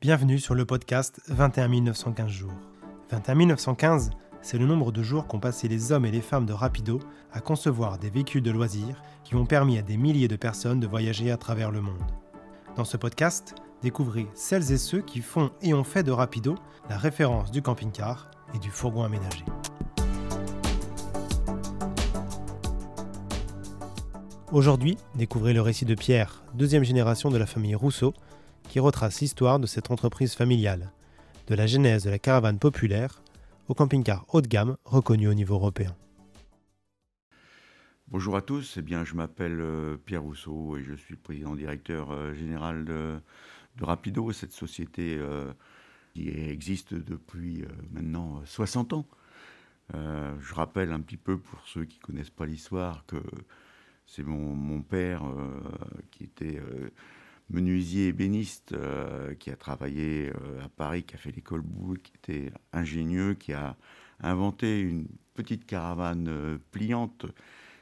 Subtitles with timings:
[0.00, 2.54] Bienvenue sur le podcast 21 915 jours.
[3.10, 4.08] 21 915,
[4.40, 7.00] c'est le nombre de jours qu'ont passé les hommes et les femmes de Rapido
[7.34, 10.86] à concevoir des véhicules de loisirs qui ont permis à des milliers de personnes de
[10.86, 12.00] voyager à travers le monde.
[12.76, 16.54] Dans ce podcast, découvrez celles et ceux qui font et ont fait de Rapido
[16.88, 19.44] la référence du camping-car et du fourgon aménagé.
[24.50, 28.14] Aujourd'hui, découvrez le récit de Pierre, deuxième génération de la famille Rousseau,
[28.70, 30.92] qui retrace l'histoire de cette entreprise familiale,
[31.48, 33.20] de la genèse de la caravane populaire
[33.66, 35.96] au camping-car haut de gamme reconnu au niveau européen.
[38.06, 41.56] Bonjour à tous, eh bien, je m'appelle euh, Pierre Rousseau et je suis le président
[41.56, 43.20] directeur euh, général de,
[43.80, 45.52] Rapido, cette société euh,
[46.14, 49.06] qui existe depuis maintenant 60 ans.
[49.92, 53.16] je rappelle un petit peu pour ceux qui ne connaissent pas l'histoire que
[54.06, 55.22] c'est mon, père
[56.10, 56.60] qui était
[57.50, 58.74] menuisier ébéniste,
[59.38, 60.30] qui a travaillé
[60.64, 63.76] à Paris, qui a fait l'école Boulle, qui était ingénieux, qui a
[64.20, 67.26] inventé une petite caravane pliante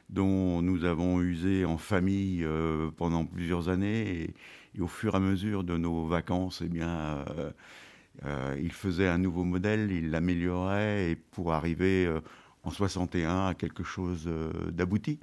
[0.08, 4.22] dont nous avons usé en famille euh, pendant plusieurs années.
[4.22, 4.34] Et,
[4.80, 7.50] au fur et à mesure de nos vacances, eh bien, euh,
[8.24, 12.08] euh, il faisait un nouveau modèle, il l'améliorait, pour arriver
[12.62, 14.30] en 61 à quelque chose
[14.70, 15.18] d'abouti,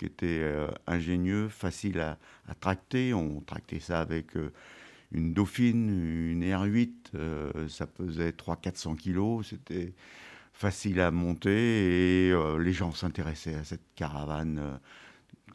[0.00, 0.42] qui était
[0.88, 2.18] ingénieux, facile à,
[2.58, 3.14] tracter.
[3.14, 4.32] On tractait ça avec
[5.12, 5.88] une Dauphine,
[6.32, 9.50] une R8, ça pesait 300-400 kilos.
[9.50, 9.92] C'était
[10.60, 14.76] facile à monter et euh, les gens s'intéressaient à cette caravane euh,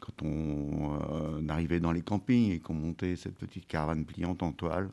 [0.00, 4.50] quand on euh, arrivait dans les campings et qu'on montait cette petite caravane pliante en
[4.50, 4.90] toile.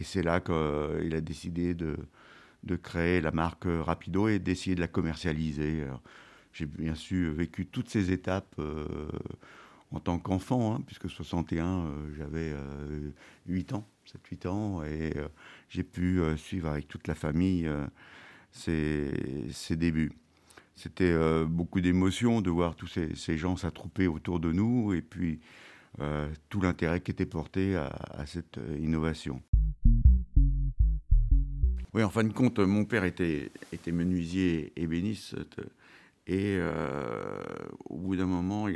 [0.00, 1.96] Et c'est là qu'il a décidé de,
[2.82, 5.84] créer la marque Rapido et d'essayer de la commercialiser.
[6.52, 8.60] J'ai bien sûr vécu toutes ces étapes
[9.90, 11.86] en tant qu'enfant, hein, puisque 61,
[12.16, 12.52] j'avais
[13.46, 13.86] 8 ans,
[14.30, 15.12] 7-8 ans, et
[15.68, 17.68] j'ai pu suivre avec toute la famille
[18.52, 20.12] ses, débuts.
[20.74, 25.40] C'était euh, beaucoup d'émotions de voir tous ces, gens s'attrouper autour de nous et puis
[26.00, 29.42] euh, tout l'intérêt qui était porté à, cette euh, innovation.
[31.94, 35.36] Oui, en fin de compte, mon père était, était menuisier ébéniste
[36.26, 36.58] et
[37.86, 38.68] au bout d'un moment,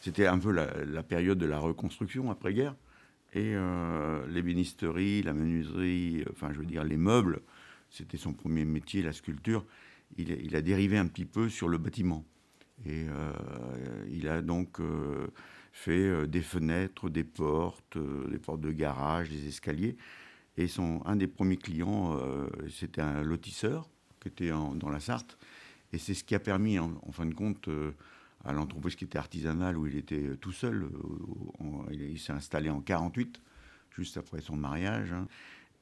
[0.00, 2.74] c'était un peu la, période de la reconstruction après-guerre.
[3.34, 3.54] Et
[4.28, 7.42] l'ébénisterie, la menuiserie, enfin je veux dire les meubles,
[7.90, 9.64] c'était son premier métier, la sculpture,
[10.16, 12.24] il, a dérivé un petit peu sur le bâtiment.
[12.86, 13.32] Et euh,
[14.10, 15.28] il a donc euh,
[15.72, 17.98] fait euh, des fenêtres, des portes,
[18.30, 19.96] des portes de garage, des escaliers.
[20.56, 22.18] Et son, un des premiers clients,
[22.68, 23.88] c'était un lotisseur
[24.20, 25.38] qui était dans la Sarthe.
[25.92, 27.68] Et c'est ce qui a permis, en, fin de compte,
[28.44, 30.88] à l'entreprise qui était artisanale, où il était tout seul,
[31.90, 33.40] il, s'est installé en 48,
[33.96, 35.12] juste après son mariage.
[35.12, 35.26] Hein.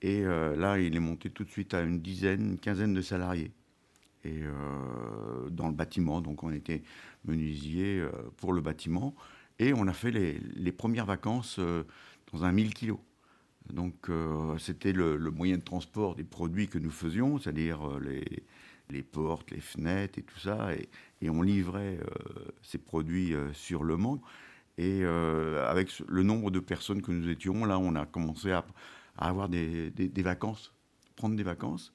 [0.03, 3.03] Et euh, là, il est monté tout de suite à une dizaine, une quinzaine de
[3.03, 3.53] salariés.
[4.25, 6.83] Et euh, dans le bâtiment, donc on était
[7.25, 9.15] menuisier euh, pour le bâtiment.
[9.59, 11.59] Et on a fait les, premières vacances
[12.33, 12.99] dans un 1000 kilos.
[13.73, 14.11] Donc
[14.59, 18.45] c'était le, moyen de transport des produits que nous faisions, c'est-à-dire les,
[18.91, 20.71] les, portes, les fenêtres et tout ça.
[20.75, 20.89] Et,
[21.29, 21.99] on livrait
[22.63, 24.21] ces produits sur le Mans.
[24.79, 28.65] Et avec le nombre de personnes que nous étions, là, on a commencé à,
[29.17, 30.73] avoir des, vacances,
[31.17, 31.93] prendre des vacances.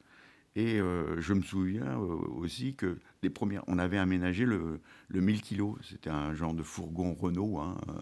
[0.55, 5.21] Et euh, je me souviens euh, aussi que les premières, on avait aménagé le, le
[5.21, 5.75] 1000 kg.
[5.81, 7.93] C'était un genre de fourgon Renault, hein, euh,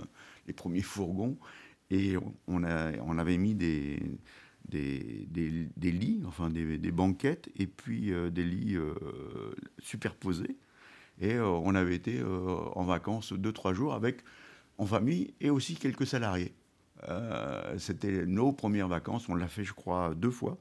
[0.48, 1.38] les premiers fourgons.
[1.92, 2.16] Et
[2.48, 4.00] on avait mis des,
[4.70, 8.78] des, des, lits, enfin des, banquettes, et puis des lits
[9.80, 10.58] superposés.
[11.22, 14.24] Et on avait été en vacances deux, trois jours avec,
[14.78, 16.54] en famille et aussi quelques salariés.
[17.08, 19.30] Euh, c'était nos premières vacances.
[19.30, 20.58] On l'a fait, je crois, deux fois.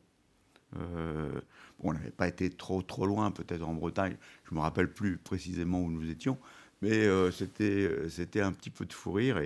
[0.77, 1.41] Euh,
[1.81, 4.17] on n'avait pas été trop trop loin, peut-être en Bretagne.
[4.49, 6.39] Je me rappelle plus précisément où nous étions,
[6.83, 9.41] mais euh, c'était c'était un petit peu de fou rire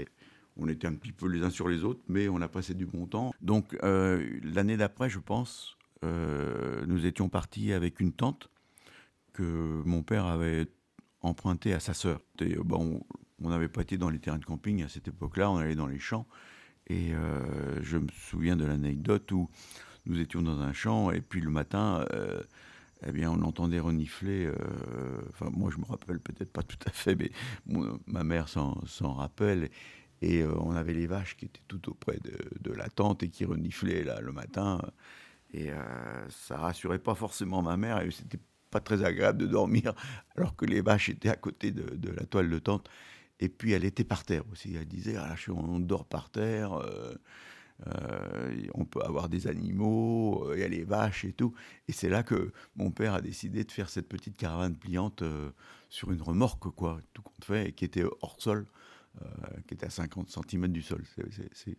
[0.56, 2.86] on était un petit peu les uns sur les autres, mais on a passé du
[2.86, 3.32] bon temps.
[3.40, 8.50] Donc l'année d'après, je pense, nous étions partis avec une tente
[9.32, 10.66] que mon père avait
[11.22, 12.20] empruntée à sa sœur.
[12.64, 13.02] Bon,
[13.42, 15.86] on n'avait pas été dans les terrains de camping à cette époque-là, on allait dans
[15.86, 16.26] les champs.
[16.88, 19.48] Et euh, je me souviens de l'anecdote où
[20.06, 22.42] nous étions dans un champ et puis le matin, euh,
[23.06, 24.46] eh bien, on entendait renifler.
[24.46, 24.54] Euh,
[25.30, 27.30] enfin, moi, je me rappelle peut-être pas tout à fait, mais
[28.06, 29.70] ma mère s'en rappelle.
[30.22, 34.04] Et on avait les vaches qui étaient tout auprès de, la tente et qui reniflaient
[34.04, 34.80] là le matin.
[35.52, 35.70] Et
[36.28, 38.00] ça rassurait pas forcément ma mère.
[38.00, 38.38] Et c'était
[38.70, 39.94] pas très agréable de dormir
[40.36, 42.88] alors que les vaches étaient à côté de, la toile de tente.
[43.40, 44.76] Et puis elle était par terre aussi.
[44.76, 46.74] Elle disait ah, on dort par terre.
[46.74, 47.14] Euh,
[48.74, 51.52] on peut avoir des animaux, il y a les vaches et tout.
[51.88, 55.24] Et c'est là que mon père a décidé de faire cette petite caravane pliante
[55.88, 58.66] sur une remorque, quoi, tout compte fait, qui était hors sol.
[59.66, 61.02] Qui était à 50 cm du sol.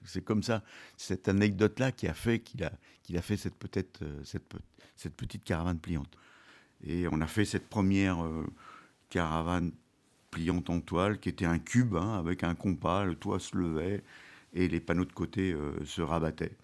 [0.04, 0.64] C'est comme ça,
[0.98, 6.16] cette anecdote-là qui a fait qu'il a, fait cette, peut-être, cette, petite caravane pliante.
[6.86, 8.18] Et on a fait cette première
[9.10, 9.72] caravane
[10.34, 14.04] pliante en toile qui était un cube hein, avec un compas, le toit se levait
[14.54, 16.56] et les panneaux de côté euh, se rabattaient.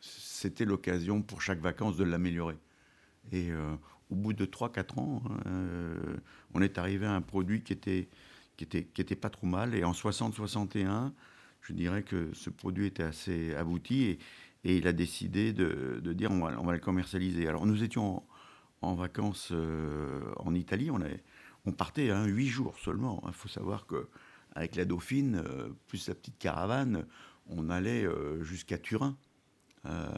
[0.00, 2.56] C'était l'occasion pour chaque vacances de l'améliorer.
[3.32, 3.74] Et euh,
[4.10, 6.16] au bout de 3-4 ans, euh,
[6.52, 8.08] on est arrivé à un produit qui était,
[8.56, 9.74] qui était, pas trop mal.
[9.74, 11.12] Et en 60-61,
[11.62, 14.18] je dirais que ce produit était assez abouti et,
[14.66, 17.46] il a décidé de, dire on va, le commercialiser.
[17.46, 18.22] Alors nous étions
[18.80, 19.52] en, vacances
[20.38, 20.90] en Italie,
[21.66, 23.22] on partait hein, huit jours seulement.
[23.26, 24.08] Il faut savoir que
[24.54, 27.06] avec la Dauphine, euh, plus la petite caravane,
[27.48, 29.16] on allait euh, jusqu'à Turin.
[29.86, 30.08] Euh,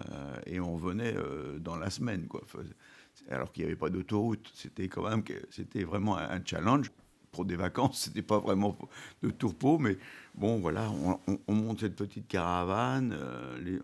[0.47, 1.17] et on venait
[1.59, 2.29] dans la semaine.
[3.31, 4.49] Alors qu'il n'y avait pas d'autoroute.
[4.55, 6.93] C'était quand même, c'était vraiment un challenge.
[7.37, 8.77] Pour des vacances, c'était pas vraiment
[9.23, 9.97] de tourpeau, mais
[10.35, 13.17] bon, voilà, on, monte cette petite caravane.
[13.62, 13.79] les,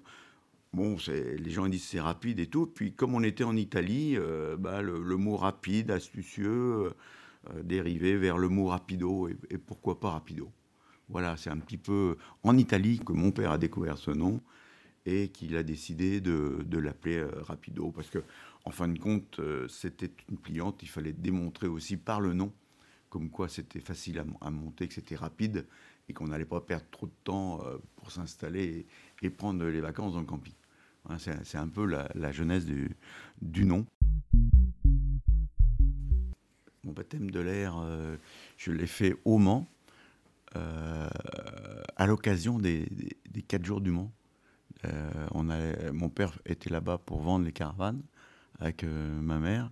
[0.72, 2.66] bon, les gens disent c'est rapide et tout.
[2.66, 4.16] Puis comme on était en Italie,
[4.58, 6.92] bah, le, mot rapide, astucieux,
[7.50, 10.48] euh, dérivé vers le mot rapido et, pourquoi pas rapido.
[11.08, 14.40] Voilà, c'est un petit peu en Italie que mon père a découvert ce nom
[15.06, 18.22] et qu'il a décidé de, l'appeler euh, rapido parce que
[18.64, 22.52] en fin de compte, euh, c'était une pliante, il fallait démontrer aussi par le nom
[23.12, 25.66] comme quoi c'était facile à, monter, que c'était rapide
[26.08, 27.60] et qu'on n'allait pas perdre trop de temps
[27.96, 28.86] pour s'installer
[29.20, 30.54] et, prendre les vacances dans le camping.
[31.18, 32.64] c'est un peu la, genèse
[33.42, 33.84] du nom
[36.84, 38.16] mon baptême de l'air, euh,
[38.56, 39.68] je l'ai fait au Mans,
[40.56, 41.08] euh,
[41.96, 42.88] à l'occasion des,
[43.46, 44.12] quatre jours du Mans.
[44.84, 45.44] Euh, on
[45.92, 48.02] mon père était là-bas pour vendre les caravanes
[48.58, 49.70] avec ma mère.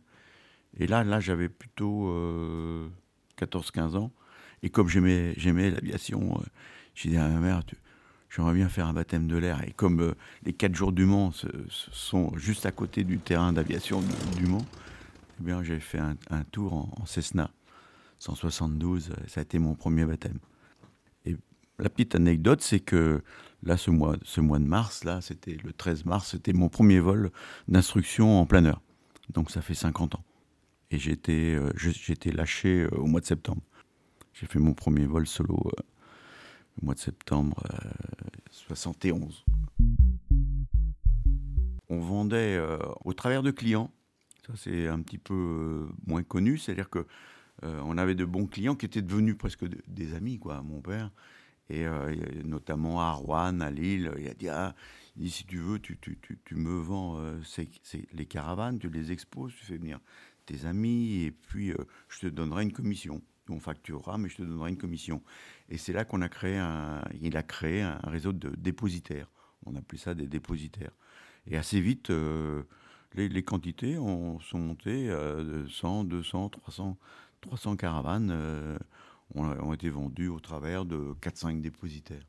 [0.77, 2.13] Et là, là j'avais plutôt
[3.41, 4.13] 14-15 ans.
[4.63, 5.35] Et comme j'aimais,
[5.71, 6.41] l'aviation,
[6.95, 7.63] j'ai dit à ma mère,
[8.29, 9.63] j'aimerais bien faire un baptême de l'air.
[9.67, 10.15] Et comme
[10.45, 11.33] les quatre jours du Mans
[11.69, 14.03] sont juste à côté du terrain d'aviation
[14.37, 14.65] du Mans,
[15.41, 17.51] eh bien, j'ai fait un, tour en, Cessna
[18.19, 19.13] 172.
[19.27, 20.39] Ça a été mon premier baptême.
[21.25, 21.37] Et
[21.79, 23.23] la petite anecdote, c'est que
[23.63, 27.01] là, ce mois, ce mois de mars, là, c'était le 13 mars, c'était mon premier
[27.01, 27.31] vol
[27.69, 28.83] d'instruction en planeur.
[29.31, 30.25] Donc, ça fait 50 ans.
[30.91, 31.73] Et j'ai été, euh,
[32.33, 33.63] lâché euh, au mois de septembre.
[34.33, 35.83] J'ai fait mon premier vol solo euh,
[36.81, 37.63] au mois de septembre
[38.51, 39.45] 71.
[41.89, 42.61] On vendait
[43.05, 43.91] au travers de clients
[44.47, 46.59] ça, c'est un petit peu moins connu.
[46.59, 47.07] C'est-à-dire que
[47.65, 51.11] euh, on avait de bons clients qui étaient devenus presque des amis, quoi, mon père.
[51.69, 51.87] Et
[52.43, 54.75] notamment à Rouen, à Lille, il a dit, ah,
[55.25, 55.97] si tu veux, tu,
[56.57, 57.23] me vends
[58.13, 60.01] les caravanes, tu les exposes, tu fais venir
[60.51, 61.73] tes amis, et puis
[62.09, 63.23] je te donnerai une commission.
[63.49, 65.23] On facturera, mais je te donnerai une commission.
[65.69, 69.31] Et c'est là qu'on a créé un, il a créé un réseau de dépositaires.
[69.67, 70.93] On appelait ça des dépositaires.
[71.47, 72.13] Et assez vite,
[73.15, 76.97] les, quantités ont, sont montées de 100, 200, 300,
[77.41, 78.79] 300 caravanes euh,
[79.35, 82.27] ont, été vendues au travers de 4-5 dépositaires.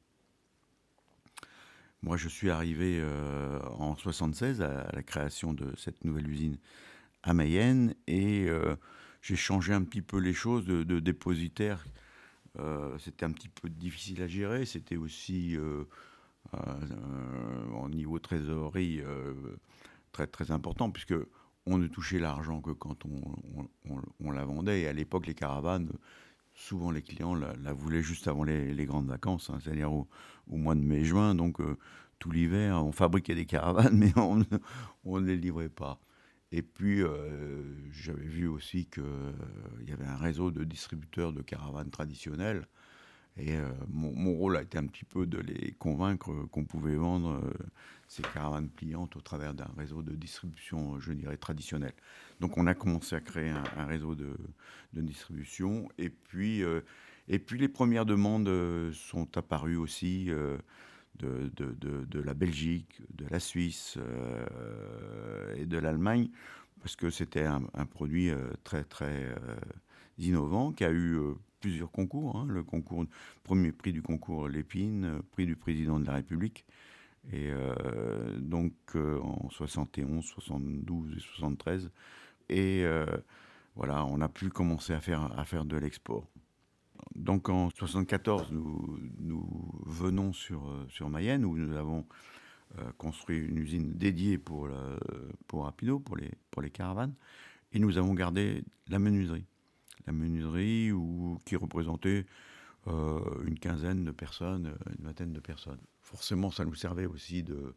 [2.04, 6.58] Moi, je suis arrivé euh, en 76 à, la création de cette nouvelle usine
[7.24, 8.76] à Mayenne et euh,
[9.22, 11.86] j'ai changé un petit peu les choses de, dépositaire.
[13.00, 14.66] c'était un petit peu difficile à gérer.
[14.66, 15.56] C'était aussi
[16.54, 19.02] au niveau trésorerie
[20.12, 21.14] très, très important, puisque
[21.66, 24.82] on ne touchait l'argent que quand on, la vendait.
[24.82, 25.90] Et à l'époque, les caravanes,
[26.54, 30.08] souvent les clients la, voulaient juste avant les, grandes vacances, hein, c'est-à-dire au,
[30.48, 31.36] mois de mai-juin.
[31.36, 31.78] Donc euh,
[32.20, 36.00] tout l'hiver, on fabriquait des caravanes, mais on, ne les livrait pas.
[36.52, 39.32] Et puis, euh, j'avais vu aussi qu'il euh,
[39.88, 42.68] y avait un réseau de distributeurs de caravanes traditionnelles
[43.38, 47.42] et euh, mon, rôle a été un petit peu de les convaincre qu'on pouvait vendre
[48.10, 51.94] ces caravanes pliantes au travers d'un réseau de distribution, je dirais, traditionnel.
[52.42, 54.36] Donc on a commencé à créer un, réseau de,
[54.92, 55.88] distribution.
[55.98, 56.62] Et puis,
[57.30, 58.52] et puis les premières demandes
[58.92, 60.30] sont apparues aussi
[61.20, 63.98] de, de, la Belgique, de la Suisse
[65.56, 66.30] et de l'Allemagne,
[66.82, 68.32] parce que c'était un, produit
[68.64, 69.36] très, très
[70.18, 71.20] innovant qui a eu
[71.62, 72.36] plusieurs concours.
[72.36, 72.46] Hein.
[72.50, 73.06] le concours,
[73.44, 76.66] premier prix du concours Lépine, euh, prix du président de la République.
[77.32, 81.92] Et euh, donc euh, en 71, 72 et 73.
[82.50, 82.84] Et
[83.78, 86.28] voilà, on a pu commencer à faire, à faire de l'export.
[87.16, 89.00] Donc en 1974, nous,
[89.86, 92.06] venons sur, sur Mayenne où nous avons
[92.98, 94.70] construit une usine dédiée pour,
[95.48, 97.14] pour Rapido, pour les, caravanes,
[97.74, 99.46] et nous avons gardé la menuiserie.
[100.08, 100.92] La menuiserie
[101.46, 102.26] qui représentait
[102.88, 105.82] une quinzaine de personnes, une vingtaine de personnes.
[106.02, 107.76] Forcément, ça nous servait aussi de,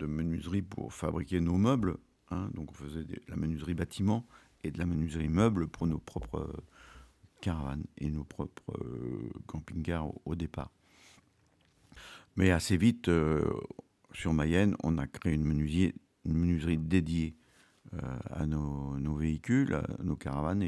[0.00, 1.96] menuiserie pour fabriquer nos meubles.
[2.30, 2.48] Hein.
[2.54, 4.26] donc on faisait de la menuiserie bâtiment
[4.64, 6.62] et de la menuiserie meubles pour nos propres
[7.42, 10.70] caravanes et nos propres euh, camping-cars au, départ.
[12.36, 13.44] Mais assez vite, euh,
[14.12, 17.36] sur Mayenne, on a créé une menuiserie, dédiée
[17.92, 17.98] euh,
[18.30, 20.62] à nos, véhicules, à nos caravanes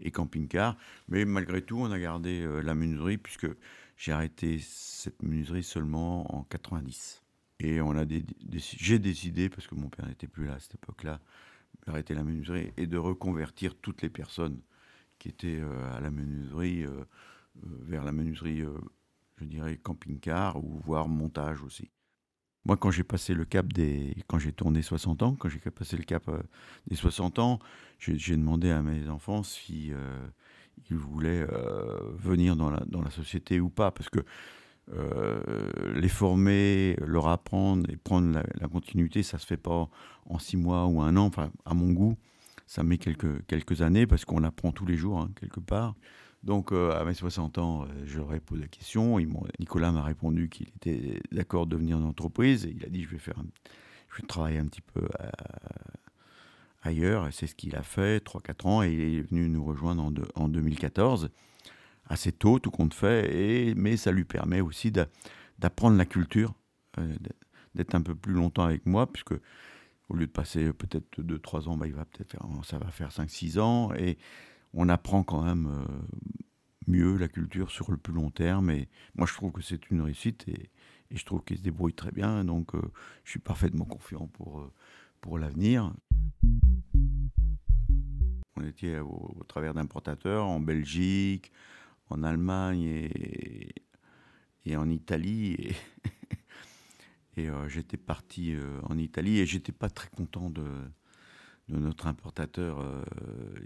[0.00, 0.76] et, camping-cars.
[1.08, 3.48] Mais malgré tout, on a gardé la menuiserie puisque
[3.96, 7.22] j'ai arrêté cette menuiserie seulement en 90.
[7.60, 8.04] Et on a
[8.50, 11.20] j'ai décidé, parce que mon père n'était plus là à cette époque-là,
[11.86, 14.60] d'arrêter la menuiserie et de reconvertir toutes les personnes
[15.18, 18.64] qui étaient euh, à la menuiserie euh, euh, vers la menuiserie,
[19.38, 21.90] je dirais, camping-car ou voire montage aussi.
[22.64, 24.16] Moi, quand j'ai passé le cap des.
[24.26, 26.28] Quand j'ai tourné 60 ans, quand j'ai passé le cap
[26.88, 27.60] des 60 ans,
[27.98, 29.92] j'ai demandé à mes enfants si
[30.90, 31.46] ils voulaient
[32.18, 33.92] venir dans la, dans la société ou pas.
[33.92, 34.18] Parce que
[35.94, 39.88] les former, leur apprendre et prendre la, continuité, ça se fait pas
[40.24, 41.26] en six mois ou un an.
[41.26, 42.16] Enfin, à mon goût,
[42.66, 45.94] ça met quelques, années parce qu'on apprend tous les jours, hein, quelque part.
[46.42, 49.18] Donc, euh, à mes 60 ans, euh, je leur ai posé la question.
[49.58, 52.68] Nicolas m'a répondu qu'il était d'accord de venir en entreprise.
[52.70, 53.18] Il a dit je vais,
[54.28, 55.06] travailler un petit peu
[56.82, 57.26] ailleurs.
[57.26, 58.82] Et c'est ce qu'il a fait, 3-4 ans.
[58.82, 61.30] Et il est venu nous rejoindre en, en 2014
[62.08, 66.54] assez tôt, tout compte fait, mais ça lui permet aussi d'apprendre la culture,
[66.98, 67.14] euh,
[67.74, 69.34] d'être un peu plus longtemps avec moi, puisque
[70.08, 73.58] au lieu de passer peut-être 2-3 ans, bah, il va peut-être ça va faire 5-6
[73.58, 74.18] ans, et
[74.72, 76.18] on apprend quand même euh,
[76.86, 80.00] mieux la culture sur le plus long terme, et moi je trouve que c'est une
[80.00, 80.70] réussite, et,
[81.12, 82.82] je trouve qu'il se débrouille très bien, donc euh,
[83.22, 84.68] je suis parfaitement confiant pour,
[85.20, 85.92] pour l'avenir.
[88.56, 91.52] On était au, travers d'importateurs en Belgique,
[92.08, 93.10] en Allemagne
[94.64, 95.76] et, en Italie.
[97.36, 100.64] et euh, j'étais parti euh, en Italie et j'étais pas très content de,
[101.68, 103.02] notre importateur euh,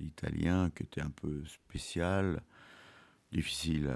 [0.03, 2.43] italien qui était un peu spécial,
[3.31, 3.95] difficile,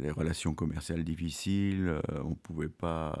[0.00, 3.20] les relations commerciales difficiles, on pouvait pas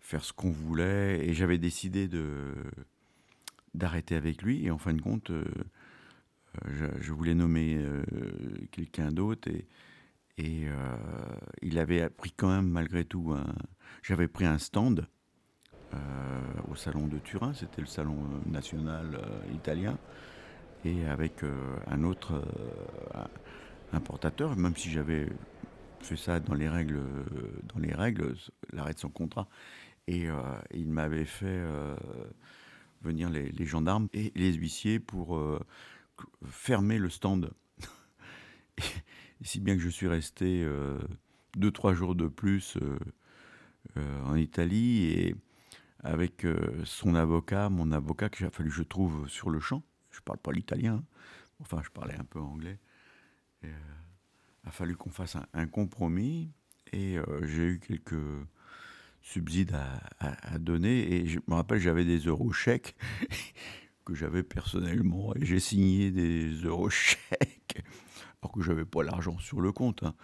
[0.00, 2.54] faire ce qu'on voulait et j'avais décidé de
[3.74, 5.30] d'arrêter avec lui et en fin de compte
[6.66, 7.80] je, voulais nommer
[8.72, 9.48] quelqu'un d'autre
[10.38, 10.66] et,
[11.62, 13.32] il avait pris quand même malgré tout
[14.02, 15.06] J'avais pris un stand
[15.92, 15.98] euh,
[16.70, 19.20] au salon de Turin, c'était le salon national
[19.54, 19.98] italien,
[20.84, 21.42] et avec
[21.86, 22.42] un autre
[23.92, 25.28] importateur, même si j'avais
[26.00, 27.00] fait ça dans les règles,
[27.72, 28.34] dans les règles,
[28.72, 29.48] l'arrêt de son contrat,
[30.08, 30.28] et
[30.74, 31.64] il m'avait fait
[33.02, 35.40] venir les, gendarmes et les huissiers pour
[36.46, 37.50] fermer le stand.
[39.42, 40.98] si bien que je suis resté euh,
[41.56, 42.98] deux, trois jours de plus euh, euh,
[43.96, 45.36] en Italie et
[46.02, 46.46] avec
[46.84, 49.82] son avocat, mon avocat qu'il a fallu que je trouve sur le champ.
[50.10, 51.04] Je parle pas l'italien, hein.
[51.60, 52.78] enfin je parlais un peu anglais.
[53.62, 53.70] Il
[54.64, 56.50] a fallu qu'on fasse un, compromis
[56.92, 58.14] et j'ai eu quelques
[59.24, 59.76] subsides
[60.20, 62.94] à, donner et je me rappelle j'avais des euros chèques
[64.04, 67.82] que j'avais personnellement et j'ai signé des euros chèques,
[68.42, 70.14] alors que j'avais pas l'argent sur le compte, hein,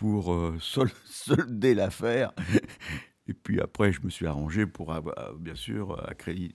[0.00, 0.58] pour euh,
[1.04, 2.32] solder l'affaire.
[3.26, 4.92] Et puis après, je me suis arrangé pour,
[5.38, 6.04] bien sûr,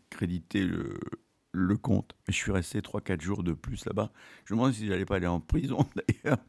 [0.10, 2.18] créditer le, compte.
[2.28, 4.12] Je suis resté 3-4 jours de plus là-bas.
[4.44, 5.88] Je me demande si j'allais pas aller en prison
[6.24, 6.44] d'ailleurs.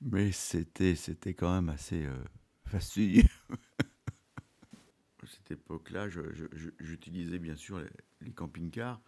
[0.00, 2.14] Mais c'était, c'était quand même assez euh,
[2.64, 3.24] fastidieux
[5.28, 6.08] cette époque-là,
[6.78, 7.80] j'utilisais bien sûr
[8.20, 9.00] les, camping-cars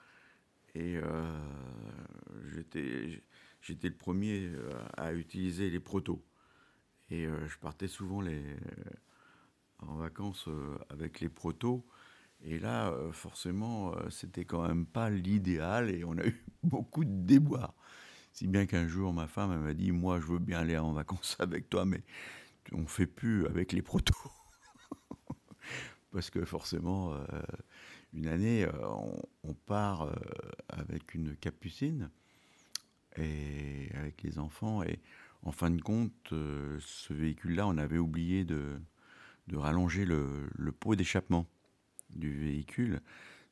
[0.75, 1.39] et euh,
[3.63, 6.25] j'étais le premier euh, à utiliser les protos.
[7.11, 8.43] Et euh, je partais souvent les,
[9.81, 10.49] en vacances
[10.91, 11.85] avec les protos.
[12.43, 17.75] Et là, forcément, c'était quand même pas l'idéal et on a eu beaucoup de déboires.
[18.33, 21.37] Si bien qu'un jour, ma femme m'a dit Moi, je veux bien aller en vacances
[21.41, 22.03] avec toi, mais
[22.73, 24.15] on ne fait plus avec les protos
[26.13, 27.19] parce que forcément, euh,
[28.13, 28.89] une année, euh,
[29.45, 30.15] on, part euh,
[30.69, 32.11] avec une capucine
[33.17, 34.83] et avec les enfants.
[34.83, 35.01] Et
[35.43, 38.81] en fin de compte, ce véhicule-là, on avait oublié de,
[39.53, 41.47] rallonger le, pot d'échappement
[42.11, 43.01] du véhicule.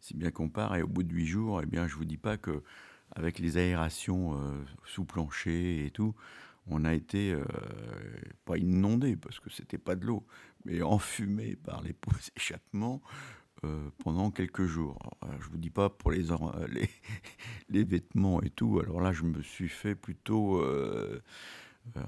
[0.00, 2.18] Si bien qu'on part et au bout de huit jours, eh bien, je vous dis
[2.18, 2.62] pas que
[3.16, 4.38] avec les aérations
[4.84, 6.14] sous plancher et tout,
[6.66, 7.34] on a été
[8.44, 10.26] pas inondé parce que c'était pas de l'eau,
[10.66, 13.00] mais enfumé par les pots d'échappement
[14.04, 14.98] pendant quelques jours.
[15.22, 16.26] Alors, je vous dis pas pour les,
[17.70, 18.78] les, vêtements et tout.
[18.78, 20.62] Alors là, je me suis fait plutôt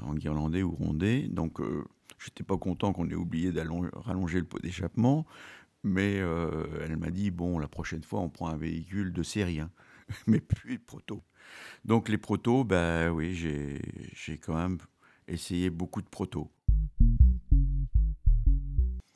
[0.02, 1.28] en guirlandais ou rondé.
[1.28, 1.60] Donc
[2.22, 5.26] J'étais pas content qu'on ait oublié de rallonger le pot d'échappement,
[5.82, 9.60] mais euh, elle m'a dit bon, la prochaine fois, on prend un véhicule de série,
[9.60, 9.70] hein.
[10.26, 11.22] mais plus de proto.
[11.84, 14.78] Donc les protos, ben oui, j'ai quand même
[15.28, 16.50] essayé beaucoup de protos.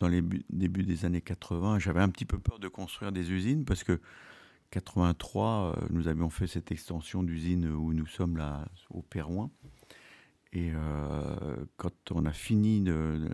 [0.00, 3.64] Dans les débuts des années 80, j'avais un petit peu peur de construire des usines
[3.64, 4.00] parce que
[4.70, 9.50] 83, euh, nous avions fait cette extension d'usine où nous sommes là au Pérouin.
[10.54, 12.84] Et euh, quand on a fini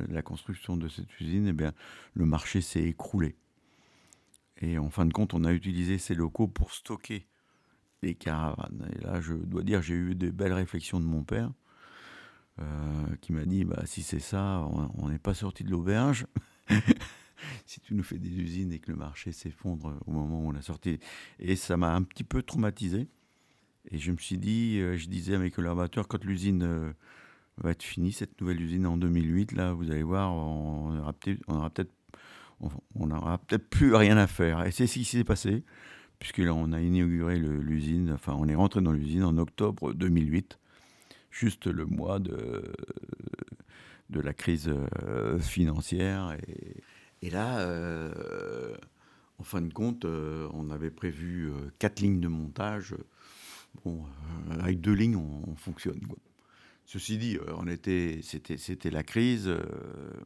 [0.09, 1.73] la construction de cette usine, eh bien,
[2.15, 3.37] le marché s'est écroulé.
[4.62, 7.27] Et en fin de compte, on a utilisé ces locaux pour stocker
[8.03, 8.91] les caravanes.
[8.97, 11.53] Et là, je dois dire, j'ai eu de belles réflexions de mon père,
[12.59, 12.65] euh,
[13.21, 16.27] qui m'a dit, bah, si c'est ça, on n'est pas sorti de l'auberge.
[17.67, 20.55] si tu nous fais des usines et que le marché s'effondre au moment où on
[20.55, 20.99] a sorti.
[21.39, 23.09] Et ça m'a un petit peu traumatisé.
[23.89, 26.93] Et je me suis dit, euh, je disais à mes collaborateurs, quand l'usine euh,
[27.59, 31.41] va être finie, cette nouvelle usine en 2008, là, vous allez voir, on aura peut-être,
[31.49, 31.93] on aura peut-être,
[32.95, 34.67] on, aura peut-être plus rien à faire.
[34.67, 35.65] Et c'est ce qui s'est passé,
[36.19, 40.59] puisque là, on a inauguré l'usine, enfin, on est rentré dans l'usine en octobre 2008,
[41.31, 42.75] juste le mois de,
[44.11, 44.71] de la crise
[45.03, 46.37] euh, financière.
[47.23, 47.67] Et là,
[49.39, 52.95] en fin de compte, on avait prévu quatre lignes de montage
[53.87, 56.00] euh, avec deux lignes, on, fonctionne.
[56.85, 59.62] Ceci dit, euh, on était, c'était, c'était la crise, euh,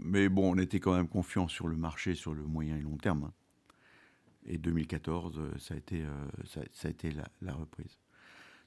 [0.00, 2.96] mais bon, on était quand même confiant sur le marché sur le moyen et long
[2.96, 3.24] terme.
[3.24, 3.32] Hein.
[4.46, 6.04] Et 2014, ça a été,
[6.44, 7.98] ça, a été la, reprise.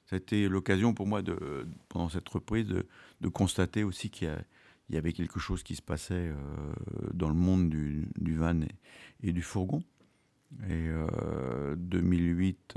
[0.06, 4.28] Ça a été l'occasion pour moi, de, pendant cette reprise, de, constater aussi qu'il
[4.90, 6.32] y, avait quelque chose qui se passait
[7.14, 8.60] dans le monde du, van
[9.22, 9.84] et, du fourgon.
[10.68, 10.90] Et
[11.76, 12.76] 2008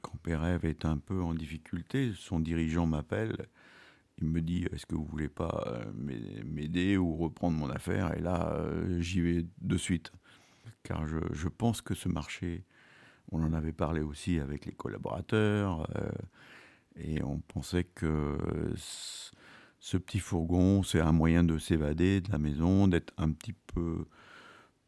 [0.00, 3.46] quand Pérev est un peu en difficulté, son dirigeant m'appelle.
[4.18, 8.16] Il me dit Est-ce que vous voulez pas euh, m'aider ou reprendre mon affaire?
[8.16, 10.12] Et là, euh, j'y vais de suite.
[10.82, 12.64] Car je, pense que ce marché,
[13.32, 16.10] on en avait parlé aussi avec les collaborateurs, euh,
[16.96, 18.38] et on pensait que
[18.76, 24.06] ce petit fourgon, c'est un moyen de s'évader de la maison, d'être un petit peu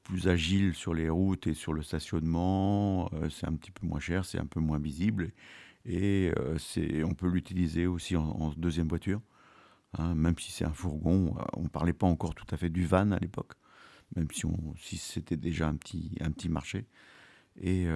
[0.03, 3.09] plus agile sur les routes et sur le stationnement.
[3.15, 5.33] Euh, c'est un petit peu moins cher, c'est un peu moins visible.
[5.85, 6.59] Et euh,
[7.05, 9.21] on peut l'utiliser aussi en, deuxième voiture.
[9.99, 12.71] Hein, même si c'est un fourgon, euh, on ne parlait pas encore tout à fait
[12.71, 13.53] du van à l'époque,
[14.17, 14.47] même si,
[14.79, 16.87] si c'était déjà un petit, un petit marché.
[17.61, 17.87] Et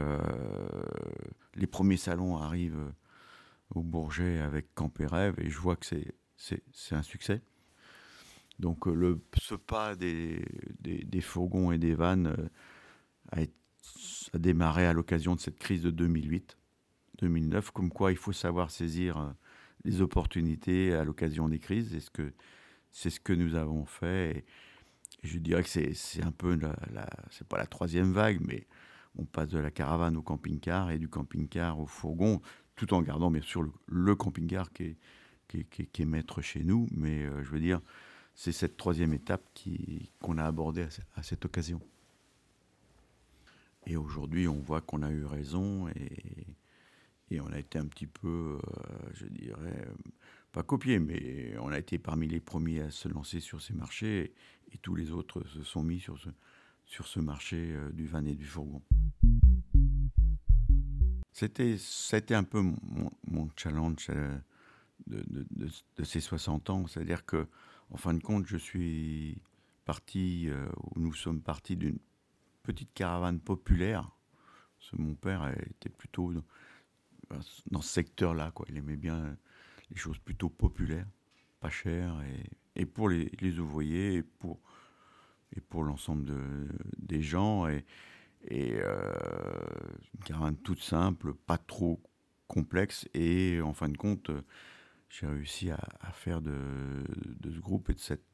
[1.55, 2.93] les premiers salons arrivent
[3.75, 7.41] au Bourget avec Campérève et je vois que c'est un succès.
[8.59, 10.45] Donc euh, le, ce pas des,
[10.81, 12.35] des, fourgons et des vannes
[13.37, 13.47] euh,
[14.33, 15.91] a, démarré à l'occasion de cette crise de
[17.23, 19.31] 2008-2009, comme quoi il faut savoir saisir euh,
[19.85, 21.91] les opportunités à l'occasion des crises.
[21.91, 22.33] C'est ce que,
[22.93, 24.45] c'est ce que nous avons fait.
[25.23, 28.67] Je dirais que c'est, un peu, la, c'est pas la troisième vague, mais
[29.17, 32.41] on passe de la caravane au camping-car et du camping-car au fourgon,
[32.75, 34.97] tout en gardant bien sûr le, camping-car qui
[35.49, 36.87] est, qui est, maître chez nous.
[36.93, 37.81] Mais je veux dire,
[38.37, 39.43] c'est cette troisième étape
[40.21, 41.81] qu'on a abordée à, cette occasion.
[43.87, 48.61] Et aujourd'hui, on voit qu'on a eu raison et, on a été un petit peu,
[48.63, 49.89] euh, je dirais,
[50.53, 54.35] pas copié, mais on a été parmi les premiers à se lancer sur ces marchés
[54.73, 56.19] et, tous les autres se sont mis sur
[56.89, 58.83] ce, marché euh, du van et du fourgon.
[61.33, 61.79] C'était,
[62.35, 64.37] un peu mon, challenge euh,
[65.07, 67.47] de, de, de, ces 60 ans, c'est-à-dire que
[67.91, 69.39] en fin de compte, je suis
[69.85, 71.99] parti, euh, nous sommes partis d'une
[72.63, 74.11] petite caravane populaire.
[74.93, 76.33] mon père était plutôt
[77.71, 78.67] dans, ce secteur-là, quoi.
[78.69, 79.37] Il aimait bien
[79.91, 81.07] les choses plutôt populaires,
[81.61, 82.21] pas chères,
[82.75, 84.61] et, pour les, ouvriers, et pour,
[85.55, 86.33] et pour l'ensemble
[86.99, 87.69] des gens.
[87.69, 87.85] Et,
[88.53, 89.13] euh,
[90.15, 92.01] une caravane toute simple, pas trop
[92.49, 94.31] complexe, et en fin de compte,
[95.09, 95.79] j'ai réussi à,
[96.13, 97.05] faire de,
[97.45, 98.25] ce groupe et de cette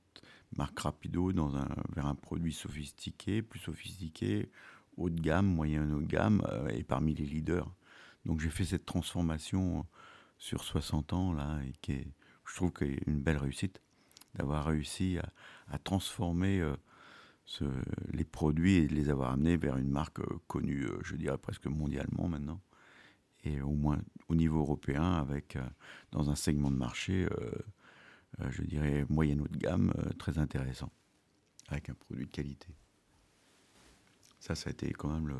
[0.57, 1.33] marque Rapido
[1.95, 4.51] vers un produit sophistiqué, plus sophistiqué,
[4.97, 7.71] haut de gamme, moyen haut de gamme, euh, et parmi les leaders.
[8.25, 9.87] Donc j'ai fait cette transformation
[10.39, 12.09] sur 60 ans, là, et est,
[12.47, 13.81] je trouve qu'il une belle réussite
[14.35, 15.19] d'avoir réussi
[15.69, 16.77] à, transformer euh,
[18.13, 21.67] les produits et de les avoir amenés vers une marque euh, connue, je dirais presque
[21.67, 22.61] mondialement maintenant.
[23.45, 25.59] Et au moins au niveau européen, avec
[26.11, 27.29] dans un segment de marché,
[28.51, 30.91] je dirais moyenne haut de gamme, très intéressant,
[31.69, 32.69] avec un produit de qualité.
[34.41, 35.37] Ça, ça a été quand même le,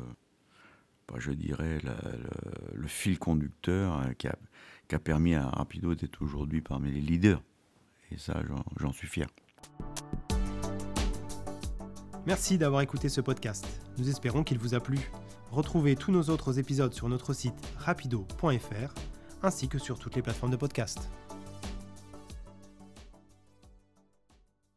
[1.07, 1.79] bah, je dirais,
[2.73, 7.41] le, fil conducteur qui, a, permis à Rapido d'être aujourd'hui parmi les leaders.
[8.11, 8.41] Et ça,
[8.77, 9.27] j'en suis fier.
[12.25, 13.67] Merci d'avoir écouté ce podcast.
[13.97, 14.99] Nous espérons qu'il vous a plu.
[15.53, 18.93] Retrouvez tous nos autres épisodes sur notre site rapido.fr
[19.43, 21.11] ainsi que sur toutes les plateformes de podcast.